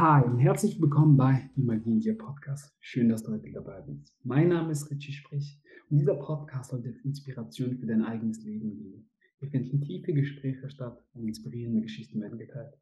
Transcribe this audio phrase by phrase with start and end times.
[0.00, 2.72] Hi und herzlich willkommen bei Imagine dir Podcast.
[2.78, 4.16] Schön, dass du heute dabei bist.
[4.22, 5.60] Mein Name ist Richie Sprich
[5.90, 9.10] und dieser Podcast soll dir Inspiration für dein eigenes Leben geben.
[9.40, 12.78] Hier finden tiefe Gespräche statt und inspirierende Geschichten werden geteilt.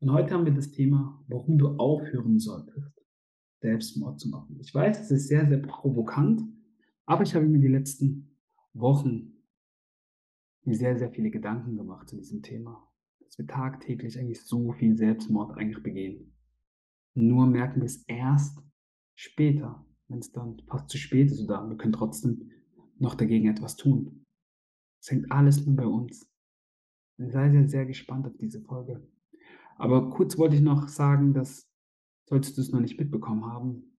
[0.00, 3.06] Und heute haben wir das Thema, warum du aufhören solltest,
[3.60, 4.58] Selbstmord zu machen.
[4.58, 6.42] Ich weiß, es ist sehr, sehr provokant,
[7.04, 8.36] aber ich habe mir die letzten
[8.72, 9.44] Wochen
[10.64, 12.85] sehr, sehr viele Gedanken gemacht zu diesem Thema
[13.26, 16.32] dass wir tagtäglich eigentlich so viel Selbstmord eigentlich begehen.
[17.14, 18.58] Nur merken wir es erst
[19.14, 22.50] später, wenn es dann fast zu spät ist oder wir können trotzdem
[22.98, 24.24] noch dagegen etwas tun.
[25.00, 26.30] Es hängt alles nur bei uns.
[27.18, 29.06] Sei sehr, sehr gespannt auf diese Folge.
[29.76, 31.68] Aber kurz wollte ich noch sagen, dass,
[32.28, 33.96] solltest du es noch nicht mitbekommen haben,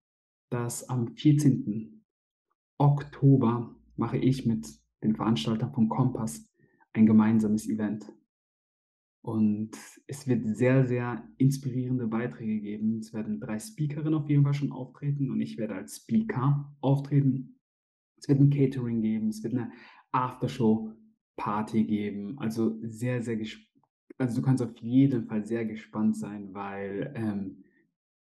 [0.49, 2.03] dass am 14.
[2.77, 4.67] Oktober mache ich mit
[5.03, 6.47] den Veranstaltern vom Kompass
[6.93, 8.11] ein gemeinsames Event.
[9.27, 9.71] Und
[10.07, 12.99] es wird sehr, sehr inspirierende Beiträge geben.
[12.99, 17.59] Es werden drei Speakerinnen auf jeden Fall schon auftreten und ich werde als Speaker auftreten.
[18.15, 19.73] Es wird ein Catering geben, es wird eine
[20.13, 22.39] Aftershow-Party geben.
[22.39, 23.37] Also sehr, sehr.
[24.17, 27.65] Also du kannst auf jeden Fall sehr gespannt sein, weil ähm,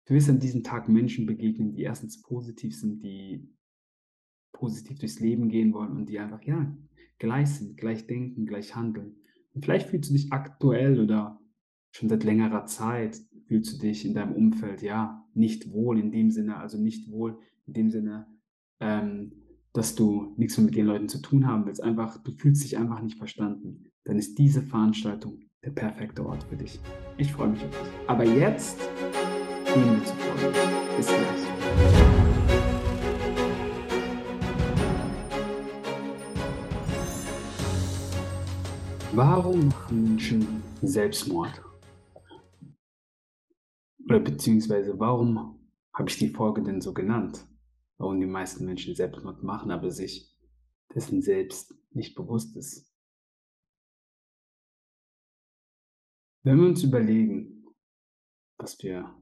[0.05, 3.47] du wirst an diesem Tag Menschen begegnen, die erstens positiv sind, die
[4.51, 6.75] positiv durchs Leben gehen wollen und die einfach, ja,
[7.19, 9.17] gleich sind, gleich denken, gleich handeln.
[9.61, 11.39] Vielleicht fühlst du dich aktuell oder
[11.91, 16.31] schon seit längerer Zeit fühlst du dich in deinem Umfeld ja nicht wohl in dem
[16.31, 18.27] Sinne, also nicht wohl in dem Sinne,
[18.79, 19.31] ähm,
[19.73, 21.81] dass du nichts mehr mit den Leuten zu tun haben willst.
[21.81, 23.85] Einfach, du fühlst dich einfach nicht verstanden.
[24.03, 26.79] Dann ist diese Veranstaltung der perfekte Ort für dich.
[27.17, 28.07] Ich freue mich auf dich.
[28.07, 28.79] Aber jetzt
[29.73, 30.57] gehen wir zur Folge.
[30.97, 31.56] Bis gleich.
[39.17, 41.63] Warum machen Menschen Selbstmord?
[44.05, 45.59] Oder beziehungsweise warum
[45.91, 47.43] habe ich die Folge denn so genannt?
[47.97, 50.37] Warum die meisten Menschen Selbstmord machen, aber sich
[50.93, 52.93] dessen selbst nicht bewusst ist.
[56.43, 57.65] Wenn wir uns überlegen,
[58.59, 59.19] was für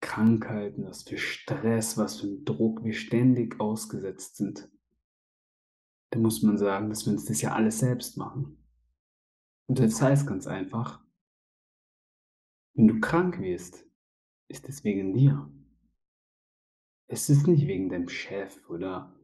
[0.00, 4.68] Krankheiten, was für Stress, was für Druck wir ständig ausgesetzt sind,
[6.10, 8.58] dann muss man sagen, dass wir uns das ja alles selbst machen.
[9.72, 11.02] Und das heißt ganz einfach,
[12.74, 13.86] wenn du krank wirst,
[14.48, 15.50] ist es wegen dir.
[17.06, 19.16] Es ist nicht wegen deinem Chef oder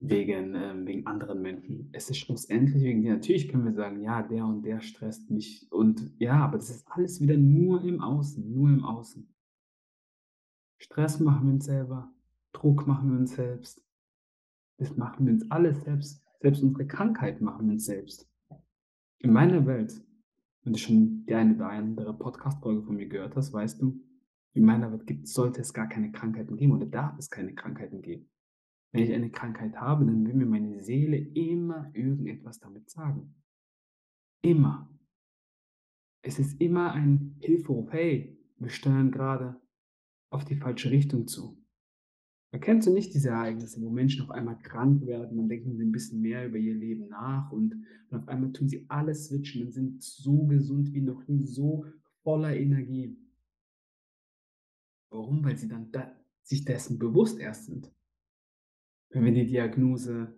[0.00, 1.90] wegen, ähm, wegen anderen Menschen.
[1.92, 3.12] Es ist schlussendlich wegen dir.
[3.12, 5.70] Natürlich können wir sagen, ja, der und der stresst mich.
[5.70, 9.34] Und ja, aber das ist alles wieder nur im Außen, nur im Außen.
[10.78, 12.10] Stress machen wir uns selber,
[12.54, 13.84] Druck machen wir uns selbst.
[14.78, 16.24] Das machen wir uns alles selbst.
[16.40, 18.33] Selbst unsere Krankheit machen wir uns selbst.
[19.24, 20.04] In meiner Welt,
[20.64, 23.98] wenn du schon die eine oder andere Podcast-Folge von mir gehört hast, weißt du,
[24.52, 28.02] in meiner Welt gibt, sollte es gar keine Krankheiten geben oder darf es keine Krankheiten
[28.02, 28.28] geben.
[28.92, 33.34] Wenn ich eine Krankheit habe, dann will mir meine Seele immer irgendetwas damit sagen.
[34.42, 34.94] Immer.
[36.20, 39.58] Es ist immer ein Hilferuf, hey, wir steuern gerade
[40.28, 41.63] auf die falsche Richtung zu.
[42.54, 45.90] Erkennst du nicht diese Ereignisse, wo Menschen auf einmal krank werden, dann denken sie ein
[45.90, 49.72] bisschen mehr über ihr Leben nach und, und auf einmal tun sie alles switchen und
[49.72, 51.84] sind so gesund wie noch nie, so
[52.22, 53.18] voller Energie.
[55.10, 55.44] Warum?
[55.44, 57.90] Weil sie dann da, sich dessen bewusst erst sind.
[59.10, 60.32] Wenn wir die Diagnose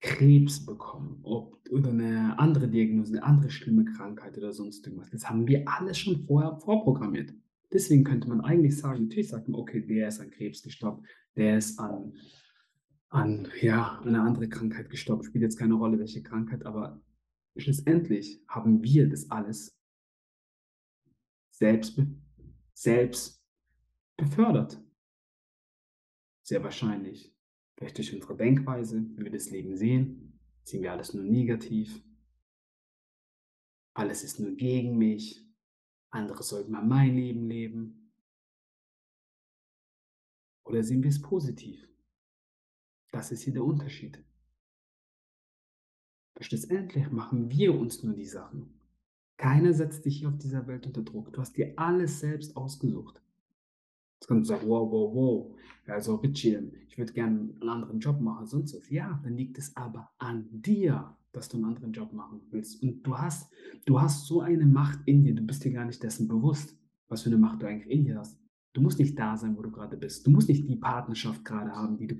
[0.00, 5.28] Krebs bekommen ob, oder eine andere Diagnose, eine andere schlimme Krankheit oder sonst irgendwas, das
[5.28, 7.34] haben wir alles schon vorher vorprogrammiert.
[7.72, 11.04] Deswegen könnte man eigentlich sagen, natürlich sagt man, okay, der ist an Krebs gestorben,
[11.36, 12.14] der ist an,
[13.08, 17.00] an ja, eine andere Krankheit gestorben, spielt jetzt keine Rolle, welche Krankheit, aber
[17.56, 19.78] schlussendlich haben wir das alles
[21.50, 22.00] selbst,
[22.72, 23.40] selbst
[24.16, 24.82] befördert.
[26.42, 27.34] Sehr wahrscheinlich.
[27.76, 32.02] Vielleicht durch unsere Denkweise, wenn wir das Leben sehen, sehen wir alles nur negativ.
[33.94, 35.49] Alles ist nur gegen mich.
[36.10, 38.12] Andere sollten mal mein Leben leben.
[40.64, 41.88] Oder sehen wir es positiv?
[43.12, 44.22] Das ist hier der Unterschied.
[46.40, 48.80] Schlussendlich machen wir uns nur die Sachen.
[49.36, 51.32] Keiner setzt dich hier auf dieser Welt unter Druck.
[51.32, 53.20] Du hast dir alles selbst ausgesucht.
[54.20, 55.58] Jetzt kannst du sagen, wow, wow, wow.
[55.86, 56.58] Also Richie,
[56.88, 58.90] ich würde gerne einen anderen Job machen, sonst was.
[58.90, 62.82] Ja, dann liegt es aber an dir dass du einen anderen Job machen willst.
[62.82, 63.52] Und du hast,
[63.86, 66.76] du hast so eine Macht in dir, du bist dir gar nicht dessen bewusst,
[67.08, 68.38] was für eine Macht du eigentlich in dir hast.
[68.72, 70.26] Du musst nicht da sein, wo du gerade bist.
[70.26, 72.16] Du musst nicht die Partnerschaft gerade haben, die du,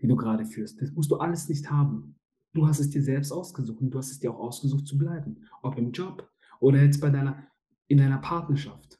[0.00, 0.80] die du gerade führst.
[0.80, 2.16] Das musst du alles nicht haben.
[2.52, 5.44] Du hast es dir selbst ausgesucht und du hast es dir auch ausgesucht zu bleiben.
[5.62, 6.30] Ob im Job
[6.60, 7.46] oder jetzt bei deiner,
[7.86, 8.98] in deiner Partnerschaft.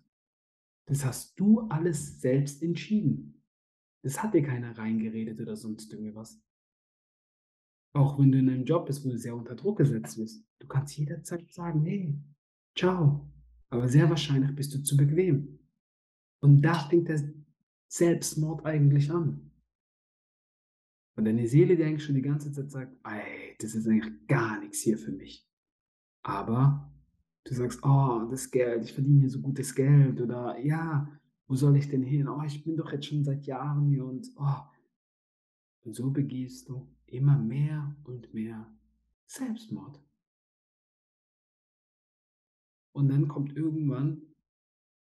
[0.87, 3.43] Das hast du alles selbst entschieden.
[4.03, 6.41] Das hat dir keiner reingeredet oder sonst irgendwas.
[7.97, 10.45] Auch wenn du in einem Job bist, wo du sehr unter Druck gesetzt wirst.
[10.59, 12.15] Du kannst jederzeit sagen: „Hey,
[12.77, 13.27] ciao.“
[13.71, 15.59] Aber sehr wahrscheinlich bist du zu bequem.
[16.41, 17.23] Und da fängt der
[17.89, 19.51] Selbstmord eigentlich an.
[21.17, 24.61] Und deine Seele dir eigentlich schon die ganze Zeit sagt: „Ey, das ist eigentlich gar
[24.61, 25.49] nix hier für mich.“
[26.23, 26.93] Aber
[27.45, 31.09] du sagst: „Oh, das Geld, ich verdiene hier so gutes Geld“ oder „Ja,
[31.47, 32.29] wo soll ich denn hin?
[32.29, 34.65] Oh, ich bin doch jetzt schon seit Jahren hier und oh.“
[35.85, 38.71] Und so begehst du immer mehr und mehr
[39.27, 40.01] Selbstmord.
[42.97, 44.23] Und dann kommt irgendwann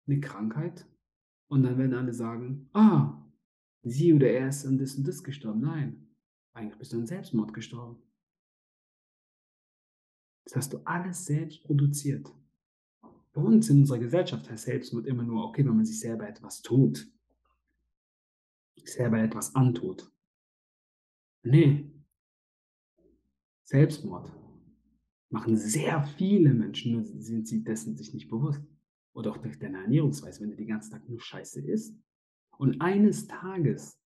[0.07, 0.87] 'ne Krankheit
[1.49, 3.25] und dann werden alle sagen: „Ah,
[3.83, 6.09] sie oder er ist an das und das gestorben.“ Nein,
[6.55, 8.03] eigentlich bist du an Selbstmord gestorben.
[10.47, 12.33] Das hast du alles selbst produziert.
[13.35, 16.63] Bei uns in unserer Gesellschaft heißt Selbstmord immer nur, okay, wenn man sich selber etwas
[16.63, 17.07] tut.
[18.77, 20.11] Sich selber etwas antut.
[21.49, 21.91] Ne.
[23.65, 24.31] Selbstmord
[25.31, 28.63] machen sehr viele Menschen, nur sind sie dessen sich nicht bewusst.
[29.15, 31.99] Oder auch durch deine Ernährungsweise, wenn du den ganzen Tag nur Scheiße isst
[32.59, 33.99] und eines Tages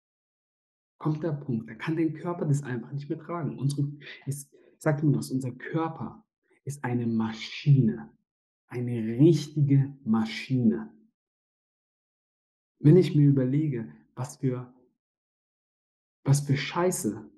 [0.98, 3.58] kommt der Punkt, da kann dein Körper das einfach nicht mehr tragen.
[3.58, 3.90] Unsere
[4.26, 4.46] ich
[4.78, 6.26] sage mal was, unser Körper
[6.64, 8.12] ist eine Maschine,
[8.66, 10.92] eine richtige Maschine.
[12.80, 14.72] Wenn ich mir überlege, was für
[16.24, 17.29] was für Scheiße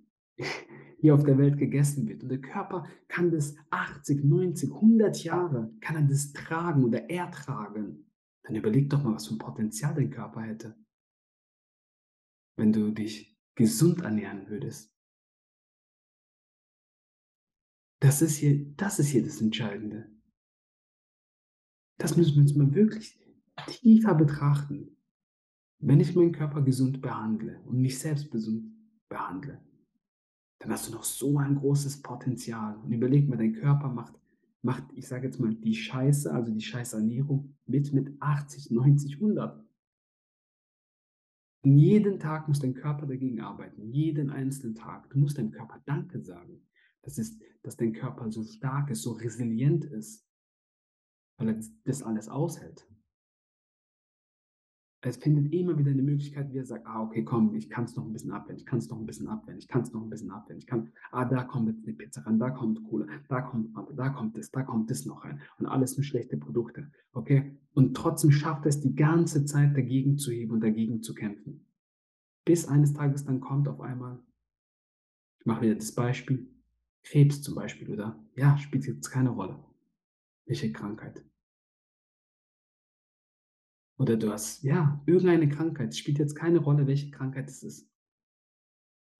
[0.98, 5.74] hier auf der Welt gegessen wird und der Körper kann das 80, 90, 100 Jahre
[5.80, 8.06] kann er das tragen oder ertragen,
[8.44, 10.76] dann überleg doch mal, was für 'n Potenzial dein Körper hätte.
[12.56, 14.94] Wenn du dich gesund ernähren würdest.
[18.00, 20.10] Das ist hier das ist hier das Entscheidende.
[21.98, 23.18] Das müssen wir uns mal wirklich
[23.66, 24.96] tiefer betrachten.
[25.78, 28.72] Wenn ich meinen Körper gesund behandle und mich selbst gesund
[29.08, 29.60] behandle,
[30.62, 32.76] dann hast du noch so ein großes Potenzial.
[32.76, 34.14] Und überleg mal, dein Körper macht
[34.64, 39.60] macht, ich sage jetzt mal, die Scheiße, also die Scheißernährung mit mit 80, 90, 100.
[41.64, 45.10] Und jeden Tag muss dein Körper dagegen arbeiten, jeden einzelnen Tag.
[45.10, 46.64] Du musst deinem Körper Danke sagen.
[47.02, 50.26] Das ist dass dein Körper so stark ist, so resilient ist,
[51.38, 52.86] weil er das alles aushält.
[55.04, 58.06] Es findet immer wieder 'ne Möglichkeit, wie er sagt: „Ah, okay, komm, ich kann's noch
[58.06, 60.58] 'n bisschen abwenden, ich kann's noch 'n bisschen abwenden, ich kann's noch 'n bisschen abwenden.
[60.60, 64.10] Ich kann ah, da kommt jetzt 'ne Pizza ran, da kommt Cola, da kommt da
[64.10, 67.56] kommt das, da kommt das noch rein und alles nur schlechte Produkte“, okay?
[67.74, 71.66] Und trotzdem schafft er's die ganze Zeit dagegen zu heben und dagegen zu kämpfen.
[72.46, 74.20] Bis eines Tages dann kommt auf einmal
[75.40, 76.46] ich mache wieder das Beispiel,
[77.02, 79.58] Krebs zum Beispiel oder ja, spielt jetzt keine Rolle,
[80.46, 81.24] welche Krankheit.
[84.02, 87.88] Oder du hast, ja, irgendeine Krankheit, spielt jetzt keine Rolle, welche Krankheit es ist.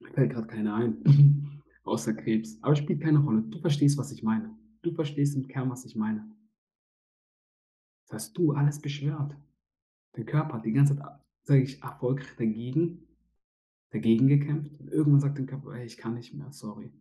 [0.01, 3.43] Mir fällt grad keine ein, außer Krebs, aber spielt keine Rolle.
[3.43, 4.51] Du verstehst, was ich meine.
[4.83, 6.29] Du verstehst im Kern, was ich meine.
[8.09, 9.37] Das hast du alles beschwört.
[10.15, 11.07] Dein Körper hat die ganze Zeit,
[11.45, 13.07] sage ich, erfolgreich dagegen
[13.91, 16.93] dagegen gekämpft und irgendwann sagt dein Körper: „Ey, ich kann nicht mehr, sorry.“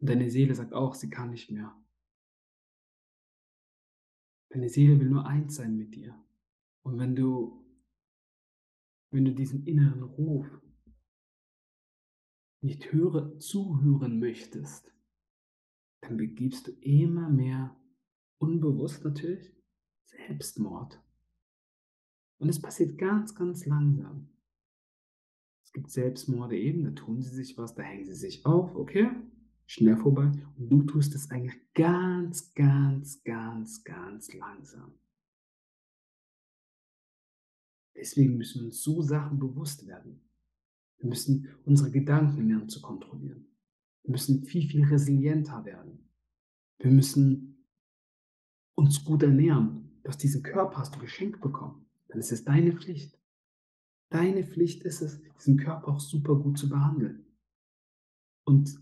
[0.00, 1.72] Und deine Seele sagt auch, sie kann nicht mehr.
[4.48, 6.16] Deine Seele will nur eins sein mit dir.
[6.82, 7.62] Und wenn du
[9.12, 10.46] wenn du diesen inneren Ruf
[12.62, 14.90] nicht höre zuhören möchtest,
[16.00, 17.76] dann begibst du immer mehr,
[18.38, 19.54] unbewusst natürlich,
[20.04, 20.98] Selbstmord.
[22.38, 24.30] Und es passiert ganz, ganz langsam.
[25.64, 29.10] Es gibt Selbstmorde eben, da tun sie sich was, da hängen sie sich auf, okay,
[29.66, 30.32] schnell vorbei.
[30.56, 34.94] Und du tust es eigentlich ganz, ganz, ganz, ganz langsam.
[37.96, 40.20] Deswegen müssen uns so Sachen bewusst werden.
[40.98, 43.46] Wir müssen unsere Gedanken lernen zu kontrollieren.
[44.02, 46.08] Wir müssen viel, viel resilienter werden.
[46.78, 47.66] Wir müssen
[48.74, 50.00] uns gut ernähren.
[50.02, 51.86] Du hast diesen Körper hast du geschenkt bekommen.
[52.08, 53.18] Dann ist es deine Pflicht.
[54.10, 57.24] Deine Pflicht ist es, diesen Körper auch super gut zu behandeln.
[58.44, 58.78] Und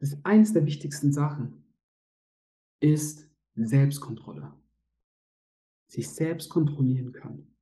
[0.00, 1.64] das eins der wichtigsten Sachen
[2.80, 4.52] ist Selbstkontrolle.
[5.86, 7.53] Sich selbst kontrollieren können.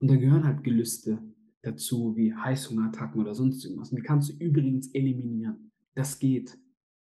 [0.00, 1.22] Und da gehören halt Gelüste
[1.62, 3.90] dazu, wie Heißhungerattacken oder sonst irgendwas.
[3.90, 5.70] Und die kannst du übrigens eliminieren.
[5.94, 6.58] Das geht.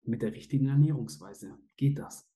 [0.05, 2.29] Mit der richtigen Ernährungsweise geht das.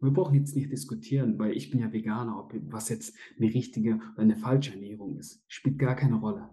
[0.00, 4.00] Wir brauchen jetzt nicht diskutieren, weil ich bin ja Veganer, ob was jetzt 'ne richtige
[4.16, 6.50] oder 'ne falsche Ernährung ist, spielt gar keine Rolle.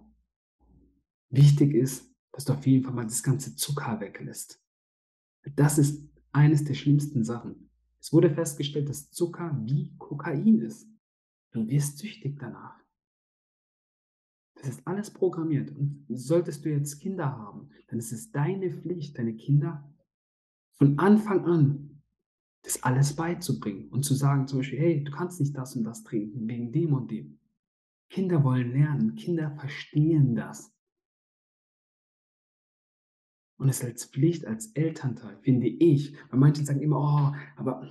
[1.30, 4.62] Wichtig ist, dass du auf jeden Fall mal das ganze Zucker weglässt.
[5.56, 7.70] Das ist eines der schlimmsten Sachen.
[8.00, 10.88] Es wurde festgestellt, dass Zucker wie Kokain ist.
[11.52, 12.87] Du wirst süchtig danach.
[14.60, 15.76] Das ist alles programmiert.
[15.76, 19.88] Und solltest du jetzt Kinder haben, dann ist es deine Pflicht, deine Kinder
[20.78, 21.88] von Anfang an
[22.64, 26.04] das alles beizubringen und zu sagen zum Beispiel, hey, du kannst nicht das und das
[26.04, 27.40] trinken, wegen dem und dem.
[28.10, 30.74] Kinder wollen lernen, Kinder verstehen das.
[33.58, 37.90] Und es als Pflicht, als Elternteil, finde ich, weil manche sagen immer, oh, aber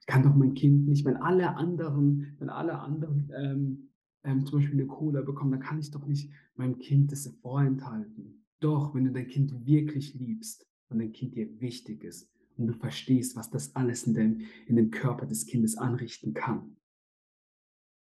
[0.00, 3.90] ich kann doch mein Kind nicht, wenn alle anderen, wenn alle anderen ähm,
[4.24, 8.44] ähm, zum Beispiel eine Cola bekommen, dann kann ich doch nicht meinem Kind das vorenthalten.
[8.60, 12.72] Doch, wenn du dein Kind wirklich liebst und dein Kind dir wichtig ist und du
[12.72, 16.76] verstehst, was das alles in dem, in dem Körper des Kindes anrichten kann,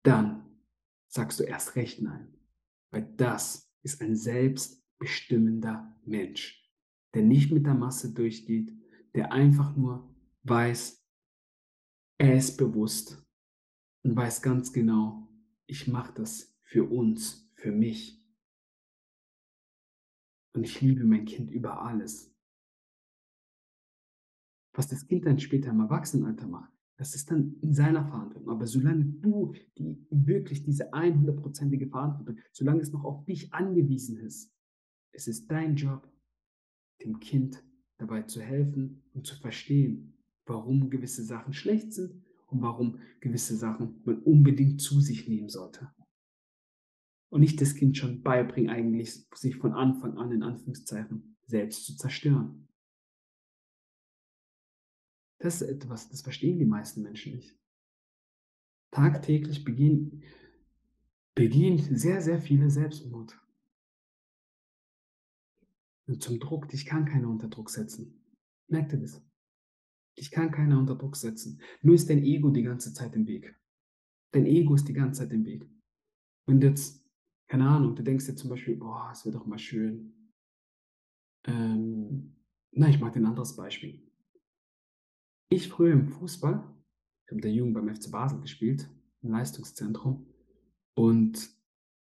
[0.03, 0.45] dann
[1.07, 2.33] sagst du erst recht nein.
[2.91, 6.65] Weil das ist ein selbstbestimmender Mensch,
[7.13, 8.71] der nicht mit der Masse durchgeht,
[9.15, 11.03] der einfach nur weiß,
[12.19, 13.23] er ist bewusst
[14.03, 15.26] und weiß ganz genau,
[15.67, 18.23] ich mache das für uns, für mich.
[20.53, 22.33] Und ich liebe mein Kind über alles.
[24.73, 28.49] Was das Kind dann später im Erwachsenenalter macht, das ist dann in seiner Verantwortung.
[28.49, 34.51] Aber solange du die, wirklich diese 100%ige Verantwortung, solange es noch auf dich angewiesen ist,
[35.11, 36.11] es ist dein Job,
[37.03, 37.63] dem Kind
[37.97, 44.01] dabei zu helfen und zu verstehen, warum gewisse Sachen schlecht sind und warum gewisse Sachen
[44.05, 45.91] man unbedingt zu sich nehmen sollte.
[47.29, 51.95] Und nicht das Kind schon beibringen, eigentlich sich von Anfang an in Anführungszeichen selbst zu
[51.97, 52.67] zerstören.
[55.39, 57.55] Das ist etwas, das verstehen die meisten Menschen nicht.
[58.91, 60.23] Tagtäglich begehen,
[61.35, 63.37] begehen sehr, sehr viele Selbstmord.
[66.07, 68.23] Und zum Druck, dich kann keiner unter Druck setzen.
[68.67, 69.21] Merkt ihr das?
[70.17, 71.61] Dich kann keiner unter Druck setzen.
[71.81, 73.55] Nur ist dein Ego die ganze Zeit im Weg.
[74.31, 75.69] Dein Ego ist die ganze Zeit im Weg.
[76.47, 77.05] Und jetzt,
[77.47, 80.31] keine Ahnung, du denkst dir zum Beispiel, boah, es wäre doch mal schön.
[81.45, 82.35] Ähm,
[82.71, 84.01] na, ich mag ein anderes Beispiel.
[85.49, 86.75] Ich früher im Fußball,
[87.25, 88.89] ich habe der Jugend beim FC Basel gespielt,
[89.21, 90.25] im Leistungszentrum.
[90.95, 91.49] Und,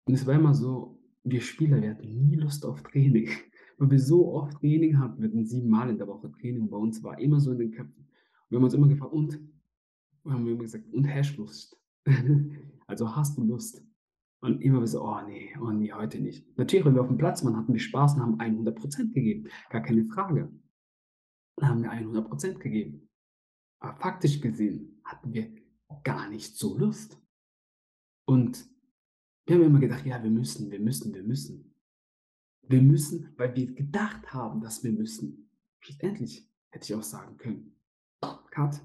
[0.05, 3.29] und es war immer so, wir Spieler, wir hatten nie Lust auf Training
[3.79, 5.21] weil wir so oft Training hatten.
[5.21, 7.99] Wir hatten siebenmal in der Woche Training bei uns war immer so in den Köpfen.
[8.50, 9.39] Wir haben uns immer gefragt, und?
[10.24, 11.79] Und haben wir immer gesagt, und hast Lust?
[12.88, 13.84] also hast du Lust?
[14.41, 16.58] Und immer so, oh nee, oh nee, heute nicht.
[16.58, 19.50] Natürlich, wenn wir auf dem Platz waren, hatten wir Spaß und haben 100% gegeben.
[19.70, 20.51] Gar keine Frage.
[21.58, 23.10] Dann haben wir 100% gegeben.
[23.79, 25.53] Aber faktisch gesehen hatten wir
[26.03, 27.22] gar nicht so Lust.
[28.25, 28.65] Und
[29.46, 31.75] wir haben immer gedacht, ja, wir müssen, wir müssen, wir müssen.
[32.62, 35.50] Wir müssen, weil wir gedacht haben, dass wir müssen.
[35.79, 37.78] Schlussendlich hätte ich auch sagen können,
[38.21, 38.81] Cut.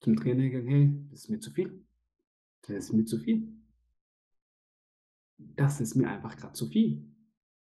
[0.00, 1.84] Zum Trainer gegangen, hey, das ist mir zu viel.
[2.62, 3.52] Das ist mir zu viel.
[5.38, 7.14] Das ist mir einfach gerade zu viel.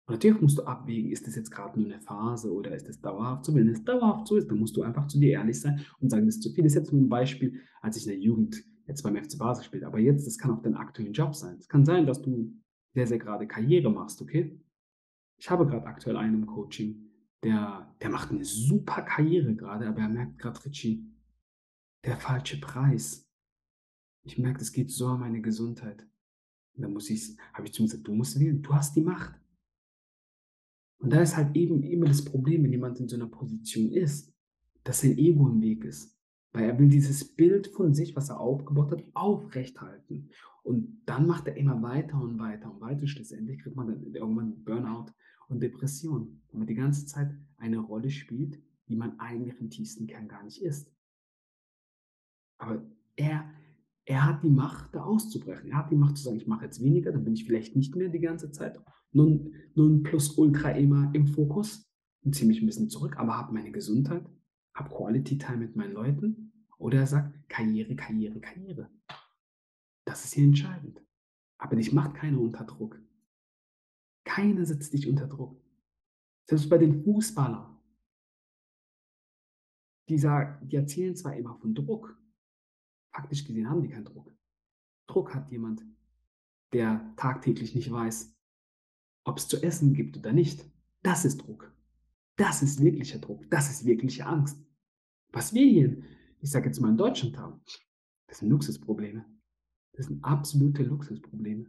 [0.06, 3.00] Und natürlich musst du abwägen, ist das jetzt gerade nur eine Phase oder ist das
[3.00, 3.54] dauerhaft so?
[3.54, 6.26] Wenn es dauerhaft so ist, dann musst du einfach zu dir ehrlich sein und sagen,
[6.26, 6.64] das ist zu viel.
[6.64, 9.64] Das ist jetzt nur ein Beispiel, als ich in der Jugend jetzt beim FC Basel
[9.64, 9.86] spiele.
[9.86, 11.56] Aber jetzt, das kann auch dein aktueller Job sein.
[11.58, 12.52] Es kann sein, dass du
[12.94, 14.60] sehr, sehr gerade Karriere machst, okay?
[15.38, 17.11] Ich habe gerade aktuell einen im Coaching,
[17.42, 21.04] der, der macht eine super Karriere gerade, aber er merkt gerade, Richie,
[22.04, 23.28] der falsche Preis.
[24.24, 26.06] Ich merke, es geht so um meine Gesundheit.
[26.74, 29.02] Und da muss ich, habe ich zu ihm gesagt, du musst wählen, du hast die
[29.02, 29.38] Macht.
[30.98, 34.32] Und da ist halt eben immer das Problem, wenn jemand in so einer Position ist,
[34.84, 36.16] dass sein Ego im Weg ist.
[36.52, 40.30] Weil er will dieses Bild von sich, was er aufgebaut hat, aufrechthalten.
[40.62, 43.06] Und dann macht er immer weiter und weiter und weiter.
[43.06, 45.06] Schlussendlich kriegt man dann irgendwann Burnout
[45.52, 50.06] und Depression, wo man die ganze Zeit eine Rolle spielt, die man eigentlich im tiefsten
[50.06, 50.92] Kern gar nicht ist.
[52.58, 52.84] Aber
[53.16, 53.50] er,
[54.04, 55.70] er hat die Macht, da auszubrechen.
[55.70, 57.94] Er hat die Macht zu sagen, ich mache jetzt weniger, dann bin ich vielleicht nicht
[57.96, 58.78] mehr die ganze Zeit
[59.12, 61.86] nun, nun plus ultra immer im Fokus
[62.24, 64.24] und ziehe mich ein bisschen zurück, aber habe meine Gesundheit,
[64.74, 66.52] habe Quality Time mit meinen Leuten.
[66.78, 68.90] Oder er sagt, Karriere, Karriere, Karriere.
[70.04, 71.00] Das ist hier entscheidend.
[71.58, 73.00] Aber dich macht keiner unter Druck.
[74.24, 75.60] Keiner setzt dich unter Druck.
[76.48, 77.78] Selbst bei den Fußballern.
[80.08, 82.18] Die, sagen, die erzählen zwar immer von Druck,
[83.14, 84.34] faktisch gesehen haben die keinen Druck.
[85.06, 85.84] Druck hat jemand,
[86.72, 88.34] der tagtäglich nicht weiß,
[89.24, 90.64] ob es zu essen gibt oder nicht.
[91.02, 91.72] Das ist Druck.
[92.36, 93.48] Das ist wirklicher Druck.
[93.50, 94.58] Das ist wirkliche Angst.
[95.32, 96.02] Was wir hier,
[96.40, 97.62] ich sage jetzt mal in Deutschland haben,
[98.26, 99.24] das sind Luxusprobleme.
[99.92, 101.66] Das sind absolute Luxusprobleme.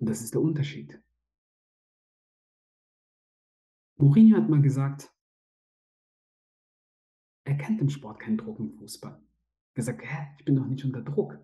[0.00, 1.00] Und das ist der Unterschied.
[3.96, 5.14] Mourinho hat mal gesagt,
[7.44, 9.22] er kennt im Sport keinen Druck im Fußball.
[9.74, 11.38] gesagt: „Hä, ich bin doch nicht unter Druck.“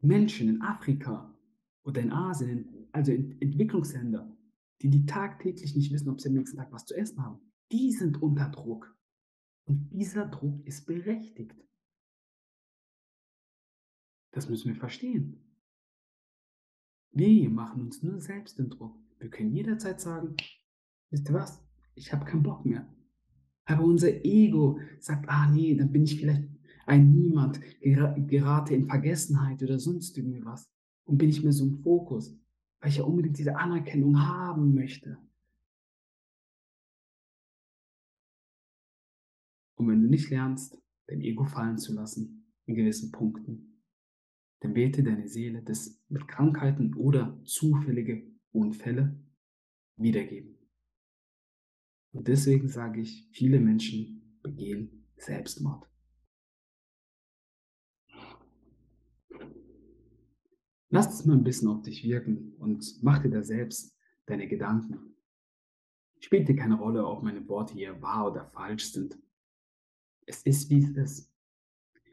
[0.00, 1.38] Menschen in Afrika
[1.84, 4.34] oder in Asien, also in Entwicklungsländer,
[4.80, 7.40] die die tagtäglich nicht wissen, ob sie am nächsten Tag was zu essen haben,
[7.70, 8.96] die sind unter Druck.
[9.66, 11.62] Und dieser Druck ist berechtigt.
[14.32, 15.49] Das müssen wir verstehen.
[17.12, 18.96] Wir machen uns nur selbst den Druck.
[19.18, 20.36] Wir können jederzeit sagen:
[21.10, 21.62] „Wisst ihr was?
[21.94, 22.88] Ich habe keinen Bock mehr.“
[23.64, 26.48] Aber unser Ego sagt: „Ah ne, dann bin ich vielleicht
[26.86, 30.70] ein Niemand, gera gerate in Vergessenheit oder sonst irgendwie was
[31.04, 32.36] und bin nicht mehr so im Fokus,
[32.80, 35.18] weil ich ja unbedingt diese Anerkennung haben möchte.“
[39.74, 43.69] Und wenn du nicht lernst, dein Ego fallen zu lassen in gewissen Punkten,
[44.60, 49.18] dann dir deine Seele das mit Krankheiten oder zufällige Unfälle
[49.96, 50.56] wiedergeben.
[52.12, 55.86] Und deswegen sage ich, viele Menschen begehen Selbstmord.
[60.88, 65.14] Lass es mal ein bisschen auf dich wirken und mach dir da selbst deine Gedanken.
[66.18, 69.16] Spielt dir keine Rolle, ob meine Worte hier wahr oder falsch sind.
[70.26, 71.29] Es ist, wie es ist.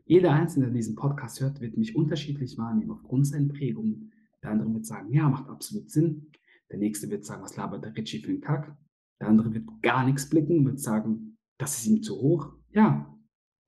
[0.08, 4.14] Jeder Einzelne, der diesen Podcast hört, wird mich unterschiedlich wahrnehmen aufgrund seiner Prägungen.
[4.42, 6.32] Der andere wird sagen, ja, macht absolut Sinn.
[6.72, 8.78] Der nächste wird sagen, was labert der Ritchie für einen Kack?
[9.20, 12.54] Der andere wird gar nichts blicken und wird sagen, das ist ihm zu hoch.
[12.72, 13.14] Ja,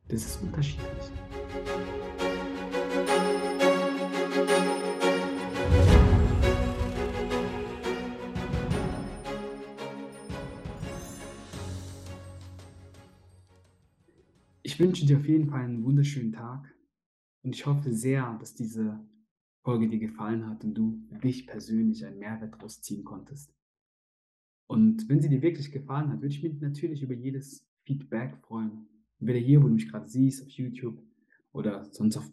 [0.07, 1.11] das ist unterschiedlich.
[14.79, 16.73] Ich wünsche dir auf jeden Fall einen wunderschönen Tag
[17.43, 19.05] und ich hoffe sehr, dass diese
[19.61, 23.53] Folge dir gefallen hat und du dich persönlich einen Mehrwert daraus ziehen konntest.
[24.67, 28.87] Und wenn sie dir wirklich gefallen hat, würde ich mich natürlich über jedes Feedback freuen.
[29.19, 31.03] Entweder hier, wo du mich gerade siehst, auf YouTube
[31.51, 32.31] oder sonst auf,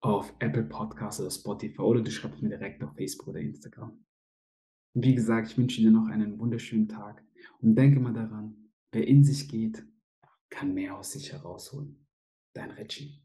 [0.00, 3.98] auf Apple Podcasts oder Spotify oder du schreibst mir direkt auf Facebook oder Instagram.
[4.92, 7.24] Und wie gesagt, ich wünsche dir noch einen wunderschönen Tag
[7.62, 9.86] und denke mal daran, wer in sich geht,
[10.50, 12.06] kann mehr aus sich herausholen.
[12.52, 13.22] Dein Reggie.